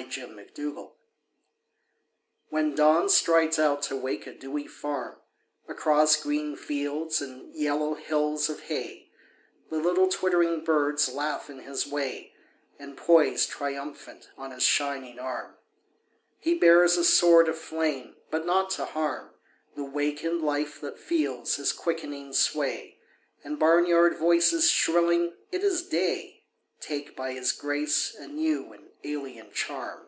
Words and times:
Alarm 0.00 0.46
Clocks 0.54 0.92
When 2.48 2.74
Dawn 2.74 3.10
strides 3.10 3.58
out 3.58 3.82
to 3.82 3.94
wake 3.96 4.26
a 4.26 4.32
dewy 4.32 4.66
farm 4.66 5.16
Across 5.68 6.22
green 6.22 6.56
fields 6.56 7.20
and 7.20 7.54
yellow 7.54 7.92
hills 7.94 8.48
of 8.48 8.60
hay 8.62 9.08
The 9.68 9.76
little 9.76 10.08
twittering 10.08 10.64
birds 10.64 11.12
laugh 11.12 11.50
in 11.50 11.60
his 11.60 11.86
way 11.86 12.32
And 12.78 12.96
poise 12.96 13.44
triumphant 13.44 14.30
on 14.38 14.52
his 14.52 14.62
shining 14.62 15.18
arm. 15.18 15.52
He 16.38 16.54
bears 16.58 16.96
a 16.96 17.04
sword 17.04 17.46
of 17.46 17.58
flame 17.58 18.14
but 18.30 18.46
not 18.46 18.70
to 18.70 18.86
harm 18.86 19.28
The 19.76 19.84
wakened 19.84 20.40
life 20.40 20.80
that 20.80 20.98
feels 20.98 21.56
his 21.56 21.74
quickening 21.74 22.32
sway 22.32 22.96
And 23.44 23.58
barnyard 23.58 24.16
voices 24.18 24.70
shrilling 24.70 25.34
"It 25.52 25.62
is 25.62 25.86
day!" 25.86 26.38
Take 26.80 27.14
by 27.14 27.34
his 27.34 27.52
grace 27.52 28.14
a 28.18 28.26
new 28.26 28.72
and 28.72 28.84
alien 29.04 29.50
charm. 29.52 30.06